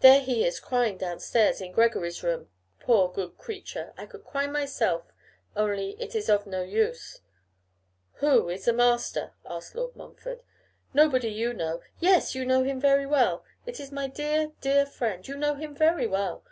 There 0.00 0.20
he 0.20 0.44
is 0.46 0.60
crying 0.60 0.98
down 0.98 1.20
stairs, 1.20 1.62
in 1.62 1.72
Gregory's 1.72 2.22
room. 2.22 2.50
Poor, 2.80 3.10
good 3.10 3.38
creature! 3.38 3.94
I 3.96 4.04
could 4.04 4.22
cry 4.22 4.46
myself, 4.46 5.04
only 5.56 5.92
it 5.98 6.14
is 6.14 6.28
of 6.28 6.46
no 6.46 6.62
use.' 6.62 7.22
'Who 8.16 8.50
is 8.50 8.66
his 8.66 8.74
master?' 8.74 9.32
said 9.60 9.74
Lord 9.74 9.96
Montfort. 9.96 10.42
'Nobody 10.92 11.30
you 11.30 11.54
know; 11.54 11.80
yes! 11.98 12.34
you 12.34 12.44
know 12.44 12.62
him 12.62 12.78
very 12.78 13.06
well. 13.06 13.42
It 13.64 13.80
is 13.80 13.90
my 13.90 14.06
dear, 14.06 14.52
dear 14.60 14.84
friend; 14.84 15.26
you 15.26 15.34
know 15.34 15.54
him 15.54 15.74
very 15.74 16.06
well. 16.06 16.44